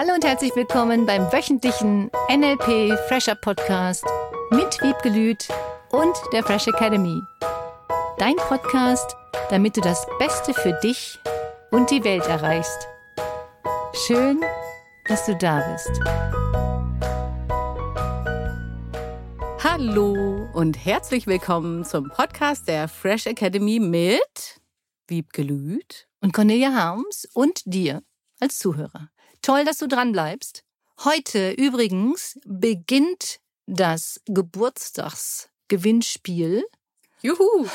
[0.00, 4.04] Hallo und herzlich willkommen beim wöchentlichen NLP Fresher Podcast
[4.52, 5.48] mit Wiebgelüt
[5.90, 7.20] und der Fresh Academy.
[8.16, 9.16] Dein Podcast,
[9.50, 11.18] damit du das Beste für dich
[11.72, 12.86] und die Welt erreichst.
[14.06, 14.40] Schön,
[15.08, 15.90] dass du da bist.
[19.64, 24.60] Hallo und herzlich willkommen zum Podcast der Fresh Academy mit
[25.08, 28.04] Wiebgelüt und Cornelia Harms und dir
[28.38, 29.10] als Zuhörer.
[29.48, 30.62] Toll, dass du dran bleibst.
[31.04, 36.66] Heute übrigens beginnt das Geburtstagsgewinnspiel.
[37.22, 37.66] Juhu!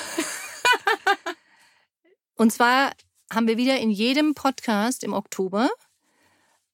[2.36, 2.91] Und zwar
[3.34, 5.67] haben wir wieder in jedem Podcast im Oktober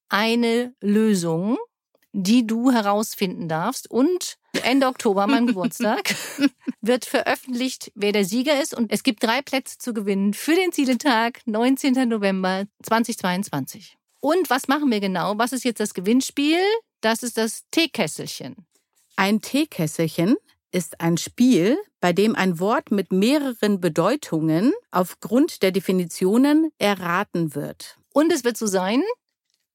[0.09, 1.57] eine Lösung,
[2.11, 3.89] die du herausfinden darfst.
[3.89, 6.13] Und Ende Oktober, mein Geburtstag,
[6.81, 8.73] wird veröffentlicht, wer der Sieger ist.
[8.73, 12.09] Und es gibt drei Plätze zu gewinnen für den Zieletag, 19.
[12.09, 13.95] November 2022.
[14.19, 15.37] Und was machen wir genau?
[15.37, 16.59] Was ist jetzt das Gewinnspiel?
[17.01, 18.55] Das ist das Teekesselchen.
[19.15, 20.35] Ein Teekesselchen
[20.71, 27.97] ist ein Spiel, bei dem ein Wort mit mehreren Bedeutungen aufgrund der Definitionen erraten wird.
[28.13, 29.03] Und es wird so sein,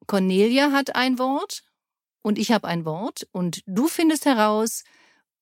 [0.06, 1.62] Cornelia hat ein Wort
[2.23, 4.84] und ich habe ein Wort und du findest heraus,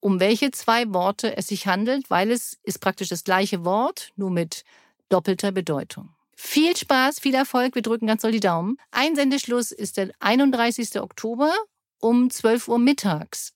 [0.00, 4.31] um welche zwei Worte es sich handelt, weil es ist praktisch das gleiche Wort, nur
[4.31, 4.64] mit
[5.09, 6.14] doppelter Bedeutung.
[6.34, 7.75] Viel Spaß, viel Erfolg.
[7.75, 8.77] Wir drücken ganz doll die Daumen.
[8.91, 11.00] Einsendeschluss ist der 31.
[11.00, 11.52] Oktober
[12.00, 13.52] um 12 Uhr mittags.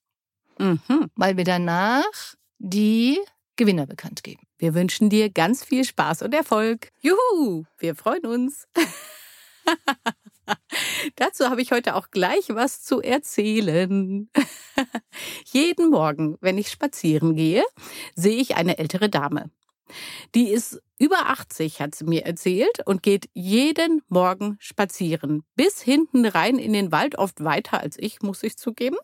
[0.57, 1.09] Mhm.
[1.15, 3.19] Weil wir danach die
[3.55, 4.43] Gewinner bekannt geben.
[4.57, 6.91] Wir wünschen dir ganz viel Spaß und Erfolg.
[7.01, 8.67] Juhu, wir freuen uns.
[11.15, 14.29] Dazu habe ich heute auch gleich was zu erzählen.
[15.45, 17.63] Jeden Morgen, wenn ich spazieren gehe,
[18.15, 19.49] sehe ich eine ältere Dame.
[20.35, 25.43] Die ist über 80, hat sie mir erzählt, und geht jeden Morgen spazieren.
[25.55, 28.97] Bis hinten rein in den Wald, oft weiter als ich, muss ich zugeben.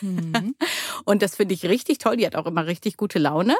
[0.00, 0.54] Mhm.
[1.04, 2.16] Und das finde ich richtig toll.
[2.16, 3.56] Die hat auch immer richtig gute Laune.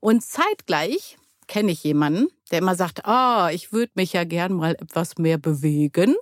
[0.00, 4.52] Und zeitgleich kenne ich jemanden, der immer sagt, ah, oh, ich würde mich ja gern
[4.52, 6.14] mal etwas mehr bewegen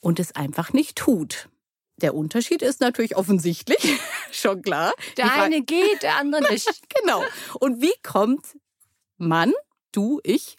[0.00, 1.48] und es einfach nicht tut.
[1.96, 4.00] Der Unterschied ist natürlich offensichtlich,
[4.32, 4.92] schon klar.
[5.16, 6.68] Der eine geht, der andere nicht.
[7.00, 7.22] genau.
[7.60, 8.44] Und wie kommt
[9.16, 9.52] Mann,
[9.96, 10.58] du, ich,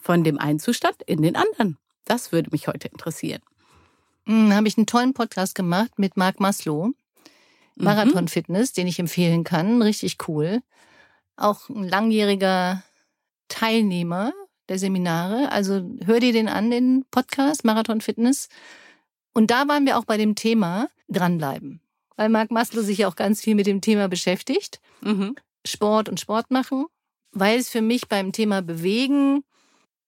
[0.00, 1.76] von dem einen Zustand in den anderen?
[2.04, 3.42] Das würde mich heute interessieren.
[4.26, 6.86] Hm, habe ich einen tollen Podcast gemacht mit Marc Maslow.
[6.86, 6.94] Mhm.
[7.74, 9.82] Marathon Fitness, den ich empfehlen kann.
[9.82, 10.60] Richtig cool.
[11.36, 12.82] Auch ein langjähriger
[13.48, 14.32] Teilnehmer
[14.68, 15.50] der Seminare.
[15.52, 18.48] Also hör dir den an, den Podcast Marathon Fitness.
[19.32, 21.80] Und da waren wir auch bei dem Thema dranbleiben.
[22.16, 24.80] Weil Marc Maslow sich ja auch ganz viel mit dem Thema beschäftigt.
[25.00, 25.36] Mhm.
[25.64, 26.86] Sport und Sport machen
[27.32, 29.44] weil es für mich beim Thema Bewegen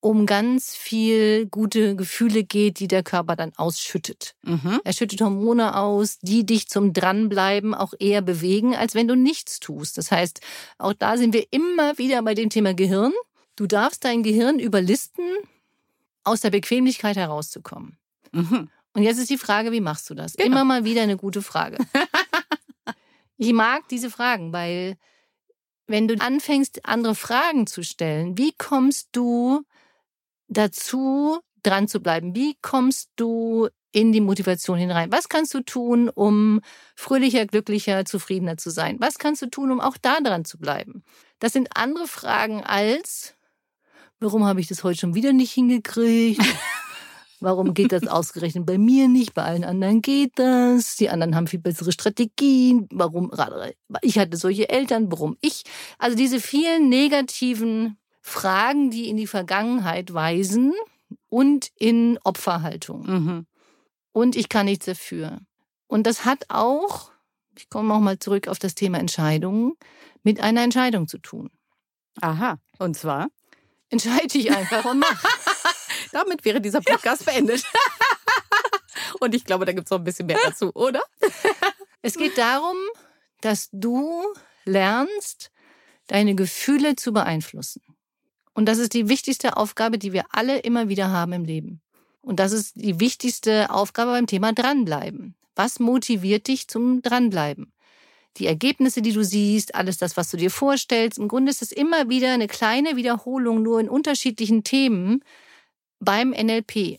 [0.00, 4.34] um ganz viel gute Gefühle geht, die der Körper dann ausschüttet.
[4.42, 4.80] Mhm.
[4.82, 9.60] Er schüttet Hormone aus, die dich zum Dranbleiben auch eher bewegen, als wenn du nichts
[9.60, 9.98] tust.
[9.98, 10.40] Das heißt,
[10.78, 13.12] auch da sind wir immer wieder bei dem Thema Gehirn.
[13.56, 15.24] Du darfst dein Gehirn überlisten,
[16.24, 17.98] aus der Bequemlichkeit herauszukommen.
[18.32, 18.68] Mhm.
[18.92, 20.34] Und jetzt ist die Frage, wie machst du das?
[20.34, 20.46] Genau.
[20.46, 21.78] Immer mal wieder eine gute Frage.
[23.36, 24.96] ich mag diese Fragen, weil
[25.90, 29.62] wenn du anfängst, andere Fragen zu stellen, wie kommst du
[30.48, 32.34] dazu, dran zu bleiben?
[32.34, 35.12] Wie kommst du in die Motivation hinein?
[35.12, 36.60] Was kannst du tun, um
[36.94, 38.96] fröhlicher, glücklicher, zufriedener zu sein?
[39.00, 41.02] Was kannst du tun, um auch da dran zu bleiben?
[41.40, 43.34] Das sind andere Fragen als,
[44.20, 46.40] warum habe ich das heute schon wieder nicht hingekriegt?
[47.40, 49.34] Warum geht das ausgerechnet bei mir nicht?
[49.34, 50.96] Bei allen anderen geht das.
[50.96, 52.86] Die anderen haben viel bessere Strategien.
[52.92, 53.30] Warum?
[54.02, 55.10] Ich hatte solche Eltern.
[55.10, 55.64] Warum ich?
[55.98, 60.72] Also diese vielen negativen Fragen, die in die Vergangenheit weisen
[61.28, 63.06] und in Opferhaltung.
[63.06, 63.46] Mhm.
[64.12, 65.38] Und ich kann nichts dafür.
[65.86, 67.10] Und das hat auch,
[67.56, 69.74] ich komme auch mal zurück auf das Thema Entscheidungen,
[70.22, 71.50] mit einer Entscheidung zu tun.
[72.20, 72.58] Aha.
[72.78, 73.28] Und zwar?
[73.88, 75.26] Entscheide ich einfach und mache.
[76.12, 77.32] Damit wäre dieser Podcast ja.
[77.32, 77.64] beendet.
[79.20, 81.02] Und ich glaube, da gibt es noch ein bisschen mehr dazu, oder?
[82.02, 82.78] Es geht darum,
[83.42, 84.24] dass du
[84.64, 85.50] lernst,
[86.06, 87.82] deine Gefühle zu beeinflussen.
[88.54, 91.82] Und das ist die wichtigste Aufgabe, die wir alle immer wieder haben im Leben.
[92.22, 95.34] Und das ist die wichtigste Aufgabe beim Thema Dranbleiben.
[95.54, 97.72] Was motiviert dich zum Dranbleiben?
[98.36, 101.18] Die Ergebnisse, die du siehst, alles das, was du dir vorstellst.
[101.18, 105.24] Im Grunde ist es immer wieder eine kleine Wiederholung, nur in unterschiedlichen Themen,
[106.00, 106.98] beim NLP.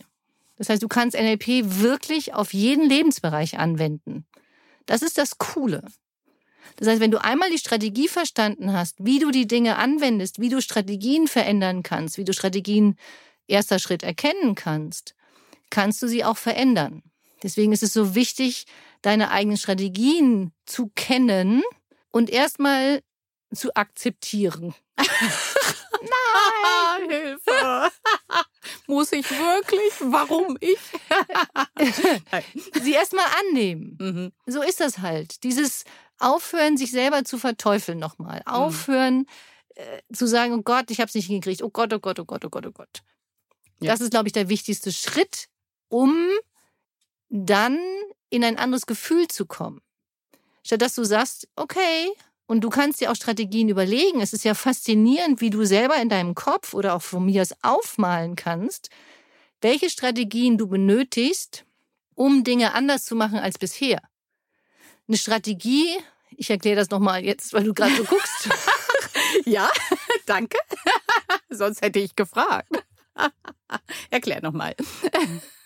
[0.56, 4.24] Das heißt, du kannst NLP wirklich auf jeden Lebensbereich anwenden.
[4.86, 5.82] Das ist das Coole.
[6.76, 10.48] Das heißt, wenn du einmal die Strategie verstanden hast, wie du die Dinge anwendest, wie
[10.48, 12.96] du Strategien verändern kannst, wie du Strategien
[13.46, 15.14] erster Schritt erkennen kannst,
[15.70, 17.02] kannst du sie auch verändern.
[17.42, 18.66] Deswegen ist es so wichtig,
[19.02, 21.62] deine eigenen Strategien zu kennen
[22.10, 23.02] und erstmal
[23.52, 24.74] zu akzeptieren.
[26.02, 27.10] Nein!
[27.10, 27.90] Hilfe!
[28.86, 29.92] Muss ich wirklich?
[30.00, 30.78] Warum ich?
[32.82, 33.96] Sie erstmal annehmen.
[34.00, 34.32] Mhm.
[34.46, 35.42] So ist das halt.
[35.42, 35.84] Dieses
[36.18, 38.42] Aufhören, sich selber zu verteufeln nochmal.
[38.46, 38.52] Mhm.
[38.52, 39.26] Aufhören
[39.74, 41.62] äh, zu sagen, oh Gott, ich habe es nicht hingekriegt.
[41.62, 43.02] Oh Gott, oh Gott, oh Gott, oh Gott, oh Gott.
[43.80, 43.92] Ja.
[43.92, 45.48] Das ist, glaube ich, der wichtigste Schritt,
[45.88, 46.14] um
[47.28, 47.78] dann
[48.30, 49.80] in ein anderes Gefühl zu kommen.
[50.64, 52.12] Statt dass du sagst, okay,
[52.52, 54.20] und du kannst dir auch Strategien überlegen.
[54.20, 57.54] Es ist ja faszinierend, wie du selber in deinem Kopf oder auch von mir aus
[57.62, 58.90] aufmalen kannst,
[59.62, 61.64] welche Strategien du benötigst,
[62.14, 64.02] um Dinge anders zu machen als bisher.
[65.08, 65.96] Eine Strategie,
[66.36, 68.50] ich erkläre das nochmal jetzt, weil du gerade so guckst.
[69.46, 69.70] ja,
[70.26, 70.58] danke.
[71.48, 72.68] Sonst hätte ich gefragt.
[74.10, 74.76] Erklär nochmal.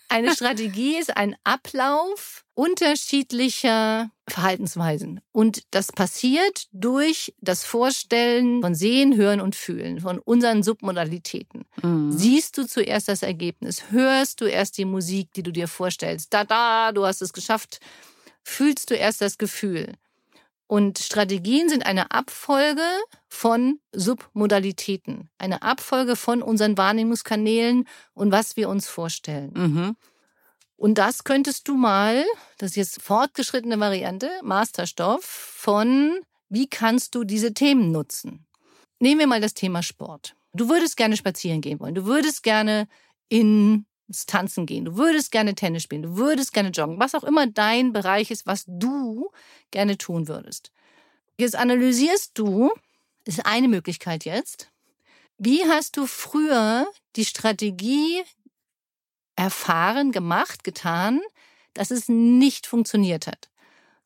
[0.08, 5.20] Eine Strategie ist ein Ablauf unterschiedlicher Verhaltensweisen.
[5.32, 11.64] Und das passiert durch das Vorstellen von Sehen, Hören und Fühlen, von unseren Submodalitäten.
[11.82, 12.12] Mhm.
[12.12, 16.44] Siehst du zuerst das Ergebnis, hörst du erst die Musik, die du dir vorstellst, da,
[16.44, 17.80] da, du hast es geschafft,
[18.42, 19.92] fühlst du erst das Gefühl.
[20.68, 22.82] Und Strategien sind eine Abfolge
[23.28, 29.52] von Submodalitäten, eine Abfolge von unseren Wahrnehmungskanälen und was wir uns vorstellen.
[29.54, 29.96] Mhm.
[30.76, 32.24] Und das könntest du mal,
[32.58, 38.44] das ist jetzt fortgeschrittene Variante, Masterstoff von, wie kannst du diese Themen nutzen?
[38.98, 40.34] Nehmen wir mal das Thema Sport.
[40.52, 41.94] Du würdest gerne spazieren gehen wollen.
[41.94, 42.88] Du würdest gerne
[44.08, 44.84] ins Tanzen gehen.
[44.84, 46.02] Du würdest gerne Tennis spielen.
[46.02, 47.00] Du würdest gerne joggen.
[47.00, 49.30] Was auch immer dein Bereich ist, was du
[49.70, 50.70] gerne tun würdest.
[51.38, 52.70] Jetzt analysierst du,
[53.24, 54.70] ist eine Möglichkeit jetzt.
[55.38, 56.86] Wie hast du früher
[57.16, 58.22] die Strategie
[59.34, 61.20] erfahren, gemacht, getan,
[61.74, 63.50] dass es nicht funktioniert hat?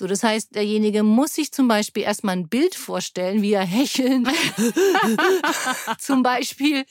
[0.01, 4.27] So, das heißt, derjenige muss sich zum Beispiel erstmal ein Bild vorstellen, wie er hecheln
[5.99, 6.87] zum Beispiel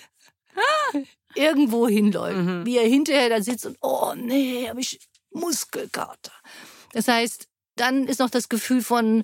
[1.36, 2.66] irgendwo hinläuft, mhm.
[2.66, 5.00] wie er hinterher da sitzt und oh nee, habe ich
[5.32, 6.34] Muskelkater.
[6.94, 9.24] Das heißt, dann ist noch das Gefühl von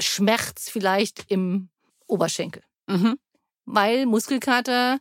[0.00, 1.70] Schmerz vielleicht im
[2.06, 2.62] Oberschenkel.
[2.86, 3.18] Mhm.
[3.64, 4.98] Weil Muskelkater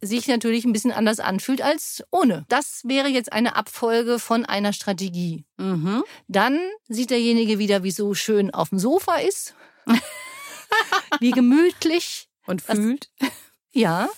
[0.00, 2.46] sich natürlich ein bisschen anders anfühlt als ohne.
[2.48, 5.44] Das wäre jetzt eine Abfolge von einer Strategie.
[5.58, 6.04] Mhm.
[6.26, 6.58] Dann
[6.88, 9.54] sieht derjenige wieder, wie so schön auf dem Sofa ist,
[11.20, 12.28] wie gemütlich.
[12.46, 13.10] Und fühlt.
[13.70, 14.08] ja,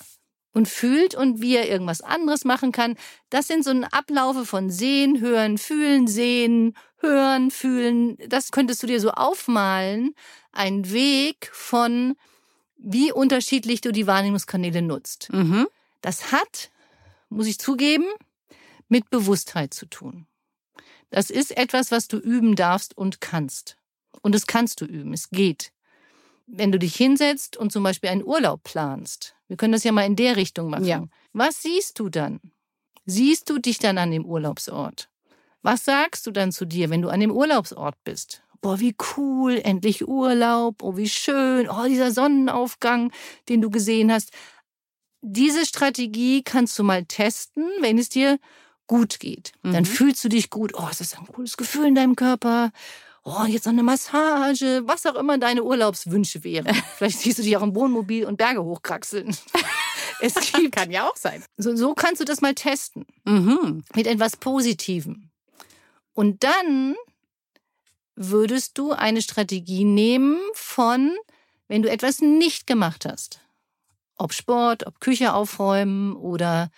[0.53, 2.97] und fühlt und wie er irgendwas anderes machen kann.
[3.31, 8.17] Das sind so ein Ablaufe von Sehen, Hören, Fühlen, Sehen, Hören, Fühlen.
[8.29, 10.15] Das könntest du dir so aufmalen.
[10.53, 12.17] Ein Weg von,
[12.77, 15.33] wie unterschiedlich du die Wahrnehmungskanäle nutzt.
[15.33, 15.67] Mhm.
[16.03, 16.71] Das hat,
[17.29, 18.07] muss ich zugeben,
[18.89, 20.27] mit Bewusstheit zu tun.
[21.11, 23.77] Das ist etwas, was du üben darfst und kannst.
[24.23, 25.13] Und das kannst du üben.
[25.13, 25.73] Es geht.
[26.47, 30.07] Wenn du dich hinsetzt und zum Beispiel einen Urlaub planst, wir können das ja mal
[30.07, 30.85] in der Richtung machen.
[30.85, 31.05] Ja.
[31.33, 32.41] Was siehst du dann?
[33.05, 35.09] Siehst du dich dann an dem Urlaubsort?
[35.63, 38.43] Was sagst du dann zu dir, wenn du an dem Urlaubsort bist?
[38.61, 43.13] Boah, wie cool, endlich Urlaub, oh, wie schön, oh, dieser Sonnenaufgang,
[43.49, 44.31] den du gesehen hast.
[45.21, 48.39] Diese Strategie kannst du mal testen, wenn es dir
[48.87, 49.53] gut geht.
[49.63, 49.73] Mhm.
[49.73, 52.73] Dann fühlst du dich gut, oh, es ist ein cooles Gefühl in deinem Körper
[53.25, 56.75] oh, jetzt noch eine Massage, was auch immer deine Urlaubswünsche wären.
[56.97, 59.37] Vielleicht siehst du dich auch im Wohnmobil und Berge hochkraxeln.
[60.25, 61.43] Es gibt, kann ja auch sein.
[61.57, 63.07] So, so kannst du das mal testen.
[63.25, 63.83] Mhm.
[63.97, 65.31] Mit etwas Positivem.
[66.13, 66.95] Und dann
[68.15, 71.11] würdest du eine Strategie nehmen von,
[71.67, 73.41] wenn du etwas nicht gemacht hast.
[74.17, 76.71] Ob Sport, ob Küche aufräumen oder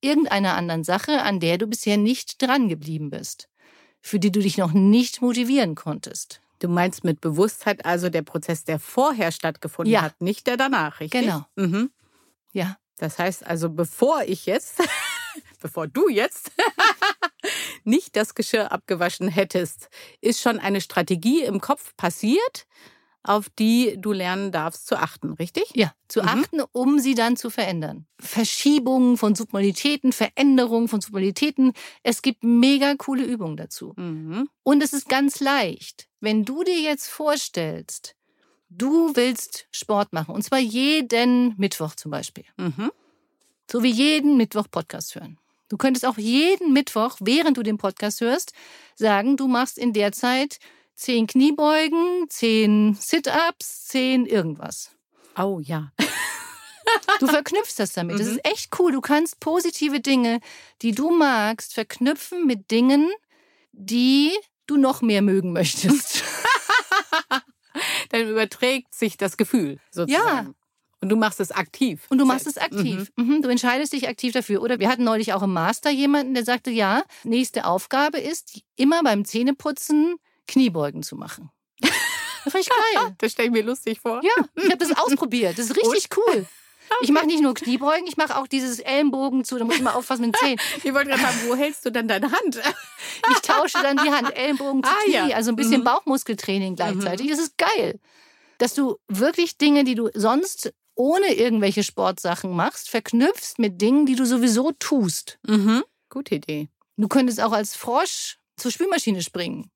[0.00, 3.50] irgendeiner anderen Sache, an der du bisher nicht dran geblieben bist
[4.00, 6.40] für die du dich noch nicht motivieren konntest.
[6.58, 10.02] Du meinst mit Bewusstheit also der Prozess, der vorher stattgefunden ja.
[10.02, 11.22] hat, nicht der danach, richtig?
[11.22, 11.44] Genau.
[11.56, 11.90] Mhm.
[12.52, 12.78] Ja.
[12.98, 14.82] Das heißt also, bevor ich jetzt,
[15.60, 16.50] bevor du jetzt
[17.84, 22.66] nicht das Geschirr abgewaschen hättest, ist schon eine Strategie im Kopf passiert,
[23.28, 25.64] auf die du lernen darfst zu achten, richtig?
[25.74, 26.28] Ja, zu mhm.
[26.28, 28.06] achten, um sie dann zu verändern.
[28.20, 31.72] Verschiebungen von Submodalitäten, Veränderungen von Submodalitäten.
[32.02, 33.94] Es gibt mega coole Übungen dazu.
[33.96, 34.48] Mhm.
[34.62, 36.08] Und es ist ganz leicht.
[36.20, 38.14] Wenn du dir jetzt vorstellst,
[38.68, 42.44] du willst Sport machen, und zwar jeden Mittwoch zum Beispiel.
[42.56, 42.90] Mhm.
[43.70, 45.38] So wie jeden Mittwoch Podcast hören.
[45.68, 48.52] Du könntest auch jeden Mittwoch, während du den Podcast hörst,
[48.94, 50.60] sagen, du machst in der Zeit
[50.96, 54.90] zehn Kniebeugen, zehn Sit-ups, zehn irgendwas.
[55.36, 55.92] Oh ja.
[57.18, 58.20] Du verknüpfst das damit.
[58.20, 58.34] Das mhm.
[58.34, 58.92] ist echt cool.
[58.92, 60.40] Du kannst positive Dinge,
[60.82, 63.10] die du magst, verknüpfen mit Dingen,
[63.72, 64.30] die
[64.66, 66.22] du noch mehr mögen möchtest.
[68.10, 70.46] Dann überträgt sich das Gefühl sozusagen.
[70.46, 70.54] Ja.
[71.00, 72.06] Und du machst es aktiv.
[72.08, 73.12] Und du machst es aktiv.
[73.16, 73.36] Mhm.
[73.36, 73.42] Mhm.
[73.42, 74.62] Du entscheidest dich aktiv dafür.
[74.62, 79.02] Oder wir hatten neulich auch im Master jemanden, der sagte, ja, nächste Aufgabe ist, immer
[79.02, 81.50] beim Zähneputzen Kniebeugen zu machen.
[81.80, 83.14] Das fand ich geil.
[83.18, 84.22] das stelle ich mir lustig vor.
[84.22, 85.58] Ja, ich habe das ausprobiert.
[85.58, 86.18] Das ist richtig Und?
[86.18, 86.46] cool.
[87.02, 89.58] Ich mache nicht nur Kniebeugen, ich mache auch dieses Ellenbogen zu.
[89.58, 90.60] Da muss ich mal aufpassen mit den Zähnen.
[90.84, 92.60] Ich wollte gerade sagen, wo hältst du dann deine Hand?
[93.32, 95.12] Ich tausche dann die Hand, Ellenbogen zu ah, Knie.
[95.12, 95.36] Ja.
[95.36, 95.84] Also ein bisschen mhm.
[95.84, 97.26] Bauchmuskeltraining gleichzeitig.
[97.26, 97.30] Mhm.
[97.30, 97.98] Das ist geil.
[98.58, 104.16] Dass du wirklich Dinge, die du sonst ohne irgendwelche Sportsachen machst, verknüpfst mit Dingen, die
[104.16, 105.38] du sowieso tust.
[105.46, 105.82] Mhm.
[106.08, 106.68] Gute Idee.
[106.96, 109.70] Du könntest auch als Frosch zur Spülmaschine springen.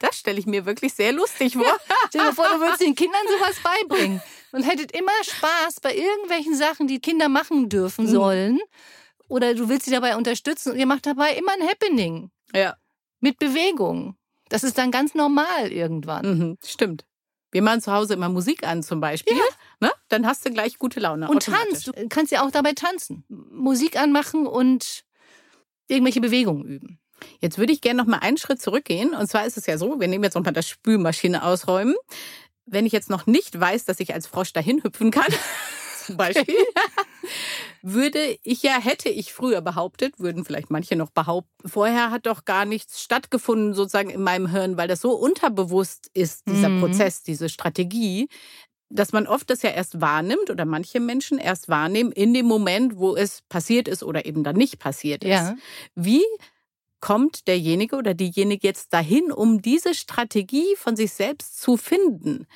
[0.00, 1.64] Das stelle ich mir wirklich sehr lustig vor.
[1.64, 1.76] Ja,
[2.08, 6.56] stell dir vor, du würdest den Kindern sowas beibringen und hättet immer Spaß bei irgendwelchen
[6.56, 8.10] Sachen, die Kinder machen dürfen mhm.
[8.10, 8.60] sollen.
[9.28, 12.30] Oder du willst sie dabei unterstützen und ihr macht dabei immer ein Happening.
[12.54, 12.76] Ja.
[13.20, 14.16] Mit Bewegung.
[14.48, 16.38] Das ist dann ganz normal irgendwann.
[16.38, 17.04] Mhm, stimmt.
[17.50, 19.36] Wir machen zu Hause immer Musik an zum Beispiel.
[19.36, 19.44] Ja.
[19.80, 19.92] Ne?
[20.08, 21.28] Dann hast du gleich gute Laune.
[21.28, 21.88] Und tanzt.
[21.88, 23.24] Du kannst ja auch dabei tanzen.
[23.28, 25.04] Musik anmachen und
[25.88, 26.98] irgendwelche Bewegungen üben.
[27.40, 29.14] Jetzt würde ich gerne noch mal einen Schritt zurückgehen.
[29.14, 31.94] Und zwar ist es ja so, wir nehmen jetzt noch mal das Spülmaschine ausräumen.
[32.66, 35.32] Wenn ich jetzt noch nicht weiß, dass ich als Frosch dahin hüpfen kann,
[36.04, 36.56] zum Beispiel,
[37.82, 42.44] würde ich ja, hätte ich früher behauptet, würden vielleicht manche noch behaupten, vorher hat doch
[42.44, 46.80] gar nichts stattgefunden sozusagen in meinem Hirn, weil das so unterbewusst ist, dieser mhm.
[46.80, 48.28] Prozess, diese Strategie,
[48.88, 52.96] dass man oft das ja erst wahrnimmt oder manche Menschen erst wahrnehmen in dem Moment,
[52.96, 55.30] wo es passiert ist oder eben dann nicht passiert ist.
[55.30, 55.56] Ja.
[55.94, 56.24] Wie
[57.00, 62.46] kommt derjenige oder diejenige jetzt dahin, um diese Strategie von sich selbst zu finden?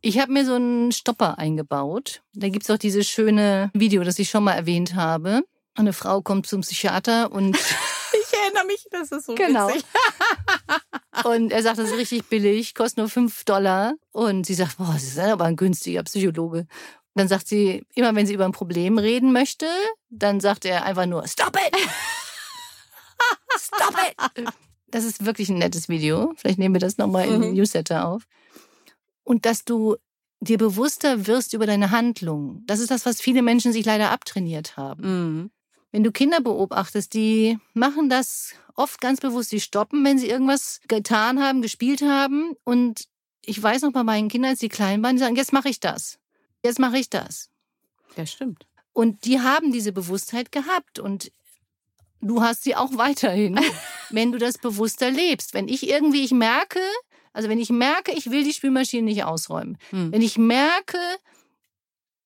[0.00, 2.22] Ich habe mir so einen Stopper eingebaut.
[2.34, 5.44] Da gibt es auch dieses schöne Video, das ich schon mal erwähnt habe.
[5.74, 7.56] Eine Frau kommt zum Psychiater und
[8.12, 9.68] ich erinnere mich, das ist so genau.
[9.68, 9.84] witzig.
[11.24, 13.94] und er sagt, das ist richtig billig, kostet nur fünf Dollar.
[14.12, 16.66] Und sie sagt, boah, das ist aber ein günstiger Psychologe.
[17.14, 19.66] Dann sagt sie, immer wenn sie über ein Problem reden möchte,
[20.10, 21.76] dann sagt er einfach nur, stop it!
[23.56, 24.52] Stop it!
[24.88, 26.32] Das ist wirklich ein nettes Video.
[26.36, 27.42] Vielleicht nehmen wir das nochmal mhm.
[27.42, 28.24] im Newsletter auf.
[29.22, 29.96] Und dass du
[30.40, 32.64] dir bewusster wirst über deine Handlungen.
[32.66, 35.02] Das ist das, was viele Menschen sich leider abtrainiert haben.
[35.02, 35.50] Mhm.
[35.92, 39.50] Wenn du Kinder beobachtest, die machen das oft ganz bewusst.
[39.50, 42.54] Sie stoppen, wenn sie irgendwas getan haben, gespielt haben.
[42.64, 43.08] Und
[43.44, 45.80] ich weiß noch bei meinen Kindern, als sie klein waren, die sagen, jetzt mache ich
[45.80, 46.18] das.
[46.62, 47.50] Jetzt mache ich das.
[48.16, 48.66] Ja, stimmt.
[48.92, 50.98] Und die haben diese Bewusstheit gehabt.
[50.98, 51.32] Und
[52.20, 53.60] du hast sie auch weiterhin,
[54.10, 55.54] wenn du das bewusster lebst.
[55.54, 56.80] Wenn ich irgendwie, ich merke,
[57.32, 60.12] also wenn ich merke, ich will die Spülmaschine nicht ausräumen, hm.
[60.12, 60.98] wenn ich merke,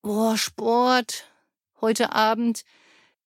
[0.03, 1.25] boah, Sport,
[1.81, 2.65] heute Abend,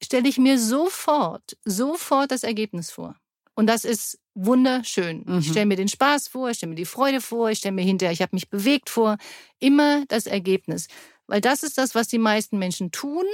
[0.02, 3.16] stelle ich mir sofort, sofort das Ergebnis vor.
[3.54, 5.24] Und das ist wunderschön.
[5.26, 5.38] Mhm.
[5.38, 7.84] Ich stelle mir den Spaß vor, ich stelle mir die Freude vor, ich stelle mir
[7.84, 9.18] hinterher, ich habe mich bewegt vor.
[9.58, 10.88] Immer das Ergebnis.
[11.26, 13.24] Weil das ist das, was die meisten Menschen tun.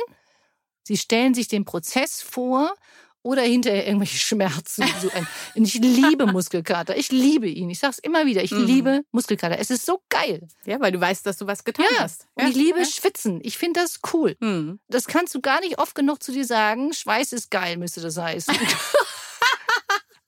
[0.83, 2.75] Sie stellen sich den Prozess vor
[3.23, 4.85] oder hinterher irgendwelche Schmerzen.
[5.55, 6.97] Und ich liebe Muskelkater.
[6.97, 7.71] Ich liebe ihn.
[7.71, 8.43] Ich sage es immer wieder.
[8.43, 8.65] Ich mhm.
[8.65, 9.59] liebe Muskelkater.
[9.59, 10.47] Es ist so geil.
[10.65, 12.01] Ja, weil du weißt, dass du was getan ja.
[12.01, 12.27] hast.
[12.37, 12.45] Ja.
[12.45, 12.85] Und ich liebe ja.
[12.85, 13.41] Schwitzen.
[13.43, 14.37] Ich finde das cool.
[14.41, 14.81] Mhm.
[14.89, 16.93] Das kannst du gar nicht oft genug zu dir sagen.
[16.93, 18.55] Schweiß ist geil, müsste das heißen.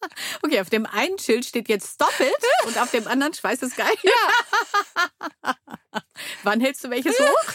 [0.43, 2.35] Okay, auf dem einen Schild steht jetzt Stop it
[2.67, 3.95] und auf dem anderen Schweiß ist geil.
[4.03, 5.55] Ja.
[6.43, 7.53] Wann hältst du welches hoch?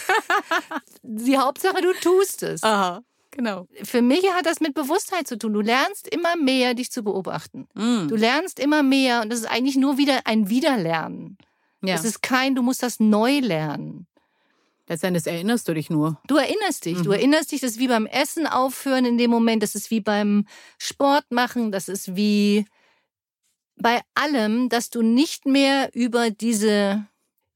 [1.02, 2.62] Die Hauptsache, du tust es.
[2.62, 3.02] Aha.
[3.36, 3.68] Genau.
[3.82, 5.52] Für mich hat das mit Bewusstheit zu tun.
[5.52, 7.68] Du lernst immer mehr, dich zu beobachten.
[7.74, 8.08] Mm.
[8.08, 11.36] Du lernst immer mehr und das ist eigentlich nur wieder ein Wiederlernen.
[11.82, 11.96] Ja.
[11.96, 14.06] Es ist kein, du musst das neu lernen.
[14.88, 16.18] Letztendlich erinnerst du dich nur.
[16.26, 16.96] Du erinnerst dich.
[16.96, 17.02] Mhm.
[17.02, 20.00] Du erinnerst dich, das ist wie beim Essen aufhören in dem Moment, das ist wie
[20.00, 20.46] beim
[20.78, 22.64] Sport machen, das ist wie
[23.76, 27.04] bei allem, dass du nicht mehr über diese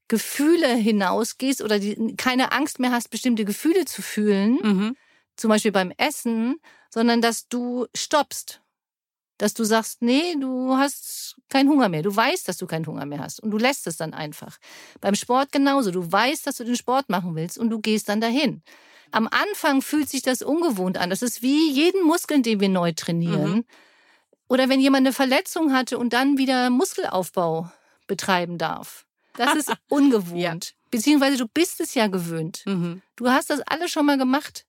[0.08, 4.96] Gefühle hinausgehst oder die, keine Angst mehr hast, bestimmte Gefühle zu fühlen, mhm
[5.40, 8.61] zum Beispiel beim Essen, sondern dass du stoppst.
[9.38, 12.02] Dass du sagst, nee, du hast keinen Hunger mehr.
[12.02, 13.40] Du weißt, dass du keinen Hunger mehr hast.
[13.40, 14.59] Und du lässt es dann einfach.
[15.00, 15.90] Beim Sport genauso.
[15.90, 18.62] Du weißt, dass du den Sport machen willst und du gehst dann dahin.
[19.12, 21.09] Am Anfang fühlt sich das ungewohnt an.
[21.09, 23.52] Das ist wie jeden Muskeln, den wir neu trainieren.
[23.52, 23.64] Mhm.
[24.49, 27.70] Oder wenn jemand eine Verletzung hatte und dann wieder Muskelaufbau
[28.06, 29.06] betreiben darf.
[29.37, 30.38] Das ist ungewohnt.
[30.38, 30.54] ja.
[30.90, 32.62] Beziehungsweise du bist es ja gewöhnt.
[32.66, 33.00] Mhm.
[33.16, 34.66] Du hast das alles schon mal gemacht.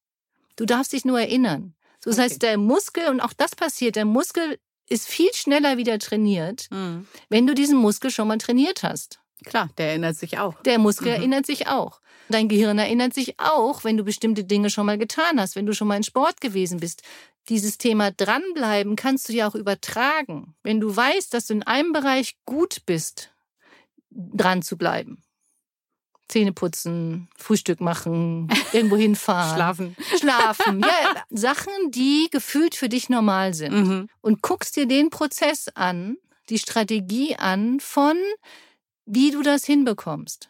[0.56, 1.74] Du darfst dich nur erinnern.
[2.04, 2.30] So, das okay.
[2.30, 4.58] heißt, der Muskel, und auch das passiert, der Muskel
[4.90, 7.08] ist viel schneller wieder trainiert, mhm.
[7.30, 9.20] wenn du diesen Muskel schon mal trainiert hast.
[9.46, 10.62] Klar, der erinnert sich auch.
[10.64, 11.14] Der Muskel mhm.
[11.14, 12.02] erinnert sich auch.
[12.30, 15.74] Dein Gehirn erinnert sich auch, wenn du bestimmte Dinge schon mal getan hast, wenn du
[15.74, 17.04] schon mal in Sport gewesen bist.
[17.50, 20.56] Dieses Thema dranbleiben kannst du ja auch übertragen.
[20.64, 23.32] Wenn du weißt, dass du in einem Bereich gut bist,
[24.12, 25.24] dran zu bleiben.
[26.32, 29.56] Zähne putzen, Frühstück machen, irgendwo hinfahren.
[29.56, 29.96] Schlafen.
[30.20, 30.80] Schlafen.
[30.80, 33.74] Ja, Sachen, die gefühlt für dich normal sind.
[33.74, 34.10] Mhm.
[34.22, 36.18] Und guckst dir den Prozess an,
[36.50, 38.18] die Strategie an von,
[39.06, 40.50] wie du das hinbekommst.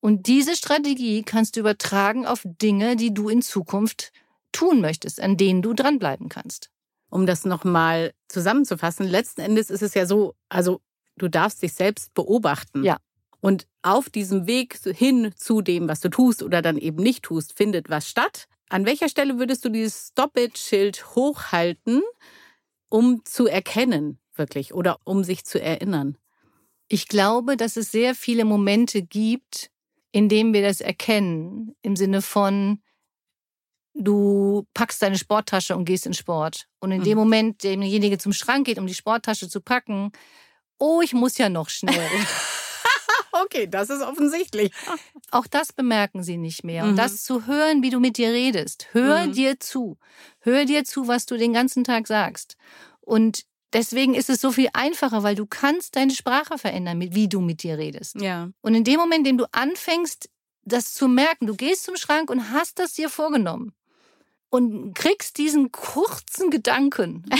[0.00, 4.12] Und diese Strategie kannst du übertragen auf Dinge, die du in Zukunft
[4.50, 6.70] tun möchtest, an denen du dranbleiben kannst.
[7.08, 10.80] Um das nochmal zusammenzufassen, letzten Endes ist es ja so, also
[11.16, 12.84] du darfst dich selbst beobachten.
[12.84, 12.98] Ja.
[13.42, 17.56] Und auf diesem Weg hin zu dem, was du tust oder dann eben nicht tust,
[17.56, 18.46] findet was statt.
[18.68, 22.02] An welcher Stelle würdest du dieses Stop-it-Schild hochhalten,
[22.88, 26.16] um zu erkennen, wirklich, oder um sich zu erinnern?
[26.86, 29.72] Ich glaube, dass es sehr viele Momente gibt,
[30.12, 32.80] in denen wir das erkennen, im Sinne von,
[33.92, 36.68] du packst deine Sporttasche und gehst in Sport.
[36.78, 37.04] Und in mhm.
[37.04, 40.12] dem Moment, derjenige zum Schrank geht, um die Sporttasche zu packen,
[40.78, 42.08] oh, ich muss ja noch schnell.
[43.32, 44.72] okay, das ist offensichtlich.
[45.30, 46.84] Auch das bemerken sie nicht mehr.
[46.84, 46.96] Und mhm.
[46.96, 48.88] das zu hören, wie du mit dir redest.
[48.92, 49.32] Hör mhm.
[49.32, 49.98] dir zu.
[50.40, 52.56] Hör dir zu, was du den ganzen Tag sagst.
[53.00, 57.40] Und deswegen ist es so viel einfacher, weil du kannst deine Sprache verändern, wie du
[57.40, 58.20] mit dir redest.
[58.20, 58.50] Ja.
[58.60, 60.28] Und in dem Moment, in dem du anfängst,
[60.64, 63.72] das zu merken, du gehst zum Schrank und hast das dir vorgenommen
[64.50, 67.24] und kriegst diesen kurzen Gedanken.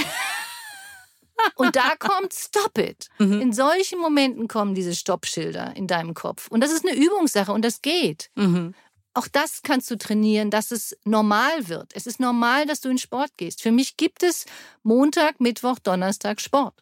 [1.57, 3.09] Und da kommt Stop it.
[3.19, 3.41] Mhm.
[3.41, 6.49] In solchen Momenten kommen diese Stoppschilder in deinem Kopf.
[6.49, 8.31] Und das ist eine Übungssache und das geht.
[8.35, 8.75] Mhm.
[9.15, 11.93] Auch das kannst du trainieren, dass es normal wird.
[11.95, 13.61] Es ist normal, dass du in Sport gehst.
[13.61, 14.47] Für mich gibt es
[14.83, 16.75] Montag, Mittwoch, Donnerstag Sport.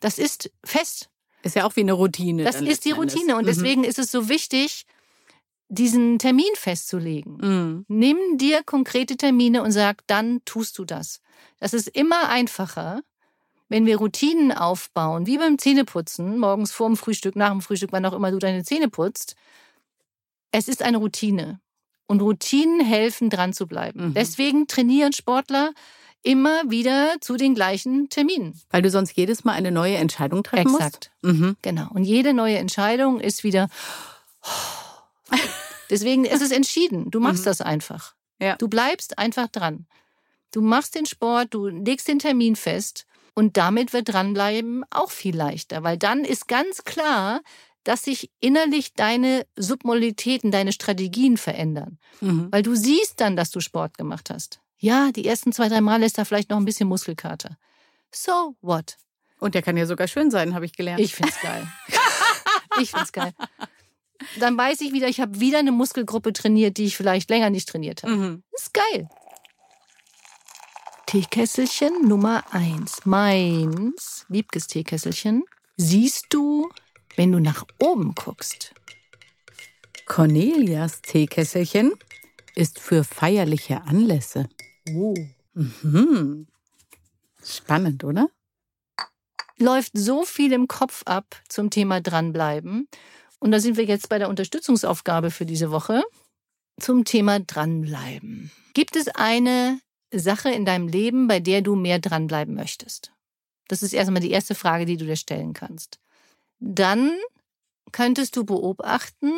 [0.00, 1.08] Das ist fest.
[1.42, 2.44] Ist ja auch wie eine Routine.
[2.44, 3.36] Das ist die Routine.
[3.36, 3.46] Und mhm.
[3.46, 4.84] deswegen ist es so wichtig,
[5.68, 7.38] diesen Termin festzulegen.
[7.38, 7.84] Mhm.
[7.88, 11.20] Nimm dir konkrete Termine und sag, dann tust du das.
[11.58, 13.02] Das ist immer einfacher,
[13.72, 18.04] wenn wir Routinen aufbauen, wie beim Zähneputzen, morgens vor dem Frühstück, nach dem Frühstück, wann
[18.04, 19.34] auch immer du deine Zähne putzt.
[20.50, 21.58] Es ist eine Routine.
[22.06, 24.08] Und Routinen helfen, dran zu bleiben.
[24.08, 24.14] Mhm.
[24.14, 25.72] Deswegen trainieren Sportler
[26.22, 28.60] immer wieder zu den gleichen Terminen.
[28.68, 31.10] Weil du sonst jedes Mal eine neue Entscheidung treffen Exakt.
[31.22, 31.40] musst?
[31.40, 31.56] Mhm.
[31.62, 31.88] Genau.
[31.94, 33.70] Und jede neue Entscheidung ist wieder.
[35.88, 37.10] Deswegen ist es entschieden.
[37.10, 37.46] Du machst mhm.
[37.46, 38.14] das einfach.
[38.38, 38.56] Ja.
[38.56, 39.86] Du bleibst einfach dran.
[40.50, 45.36] Du machst den Sport, du legst den Termin fest und damit wird dranbleiben auch viel
[45.36, 47.40] leichter, weil dann ist ganz klar,
[47.84, 51.98] dass sich innerlich deine Submodalitäten, deine Strategien verändern.
[52.20, 52.48] Mhm.
[52.50, 54.60] Weil du siehst dann, dass du Sport gemacht hast.
[54.78, 57.56] Ja, die ersten zwei, drei Mal ist da vielleicht noch ein bisschen Muskelkater.
[58.10, 58.98] So what?
[59.38, 61.00] Und der kann ja sogar schön sein, habe ich gelernt.
[61.00, 61.66] Ich find's geil.
[62.80, 63.32] ich find's geil.
[64.38, 67.68] Dann weiß ich wieder, ich habe wieder eine Muskelgruppe trainiert, die ich vielleicht länger nicht
[67.68, 68.14] trainiert habe.
[68.14, 68.42] Mhm.
[68.52, 69.08] Ist geil.
[71.12, 73.04] Teekesselchen Nummer eins.
[73.04, 75.44] Meins, Wiebkes Teekesselchen.
[75.76, 76.70] Siehst du,
[77.16, 78.72] wenn du nach oben guckst?
[80.06, 81.92] Cornelias Teekesselchen
[82.54, 84.48] ist für feierliche Anlässe.
[84.94, 85.14] Oh.
[85.52, 86.46] Mhm.
[87.44, 88.30] Spannend, oder?
[89.58, 92.88] Läuft so viel im Kopf ab zum Thema dranbleiben.
[93.38, 96.04] Und da sind wir jetzt bei der Unterstützungsaufgabe für diese Woche
[96.80, 98.50] zum Thema dranbleiben.
[98.72, 99.78] Gibt es eine
[100.12, 103.12] Sache in deinem Leben, bei der du mehr dranbleiben möchtest?
[103.68, 105.98] Das ist erstmal die erste Frage, die du dir stellen kannst.
[106.60, 107.12] Dann
[107.92, 109.32] könntest du beobachten,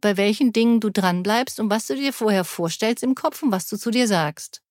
[0.00, 3.68] bei welchen Dingen du dranbleibst und was du dir vorher vorstellst im Kopf und was
[3.68, 4.62] du zu dir sagst.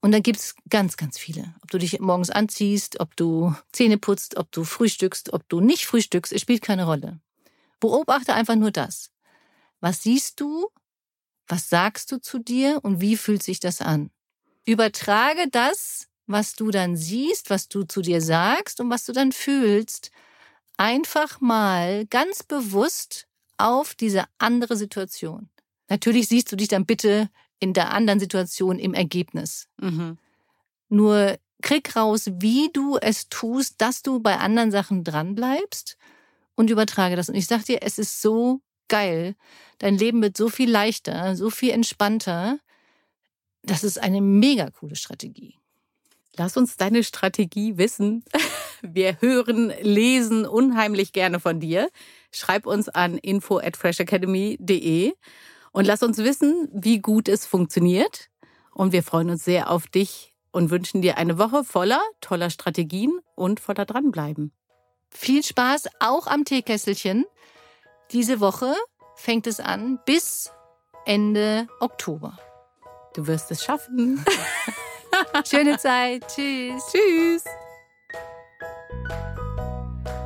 [0.00, 1.54] Und da gibt's ganz, ganz viele.
[1.62, 5.86] Ob du dich morgens anziehst, ob du Zähne putzt, ob du frühstückst, ob du nicht
[5.86, 7.20] frühstückst, es spielt keine Rolle.
[7.80, 9.10] Beobachte einfach nur das.
[9.80, 10.68] Was siehst du?
[11.46, 14.10] Was sagst du zu dir und wie fühlt sich das an?
[14.64, 19.32] Übertrage das, was du dann siehst, was du zu dir sagst und was du dann
[19.32, 20.10] fühlst,
[20.76, 23.26] einfach mal ganz bewusst
[23.58, 25.48] auf diese andere Situation.
[25.88, 29.68] Natürlich siehst du dich dann bitte in der anderen Situation im Ergebnis.
[29.80, 30.18] Mhm.
[30.88, 35.96] Nur krieg raus, wie du es tust, dass du bei anderen Sachen dranbleibst
[36.54, 37.28] und übertrage das.
[37.28, 39.36] Und ich sag dir, es ist so geil.
[39.78, 42.58] Dein Leben wird so viel leichter, so viel entspannter,
[43.62, 45.56] das ist eine mega coole Strategie.
[46.36, 48.24] Lass uns deine Strategie wissen.
[48.82, 51.88] Wir hören, lesen unheimlich gerne von dir.
[52.32, 55.12] Schreib uns an info at freshacademy.de
[55.70, 58.28] und lass uns wissen, wie gut es funktioniert.
[58.74, 63.12] Und wir freuen uns sehr auf dich und wünschen dir eine Woche voller toller Strategien
[63.36, 64.50] und voller dranbleiben.
[65.10, 67.24] Viel Spaß auch am Teekesselchen.
[68.10, 68.74] Diese Woche
[69.14, 70.50] fängt es an bis
[71.04, 72.38] Ende Oktober.
[73.14, 74.24] Du wirst es schaffen.
[75.48, 76.26] Schöne Zeit.
[76.28, 76.82] Tschüss.
[76.90, 77.44] Tschüss.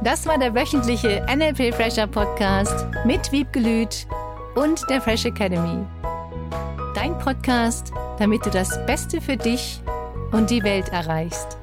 [0.04, 4.06] Das war der wöchentliche NLP Fresher Podcast mit Wiebgelüt
[4.54, 5.84] und der Fresh Academy.
[6.94, 9.82] Dein Podcast, damit du das Beste für dich
[10.30, 11.58] und die Welt erreichst.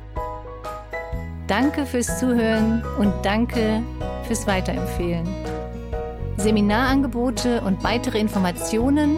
[1.47, 3.81] Danke fürs Zuhören und danke
[4.27, 5.27] fürs Weiterempfehlen.
[6.35, 9.17] Seminarangebote und weitere Informationen